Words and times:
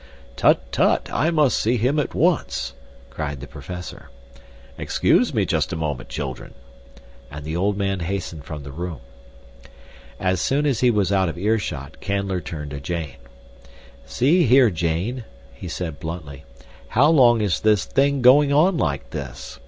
"Tut, 0.35 0.71
tut, 0.71 1.11
I 1.13 1.29
must 1.29 1.55
see 1.59 1.77
him 1.77 1.99
at 1.99 2.15
once!" 2.15 2.73
cried 3.11 3.39
the 3.39 3.45
professor. 3.45 4.09
"Excuse 4.75 5.31
me 5.31 5.45
just 5.45 5.71
a 5.71 5.75
moment, 5.75 6.09
children," 6.09 6.55
and 7.29 7.45
the 7.45 7.55
old 7.55 7.77
man 7.77 7.99
hastened 7.99 8.43
from 8.43 8.63
the 8.63 8.71
room. 8.71 9.01
As 10.19 10.41
soon 10.41 10.65
as 10.65 10.79
he 10.79 10.89
was 10.89 11.11
out 11.11 11.29
of 11.29 11.37
earshot 11.37 11.97
Canler 12.01 12.43
turned 12.43 12.71
to 12.71 12.79
Jane. 12.79 13.17
"See 14.03 14.45
here, 14.45 14.71
Jane," 14.71 15.23
he 15.53 15.67
said 15.67 15.99
bluntly. 15.99 16.45
"How 16.87 17.11
long 17.11 17.39
is 17.41 17.59
this 17.59 17.85
thing 17.85 18.23
going 18.23 18.51
on 18.51 18.77
like 18.79 19.11
this? 19.11 19.59